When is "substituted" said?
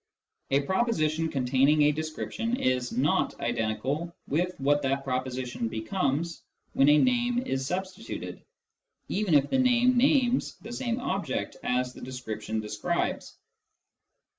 7.67-8.43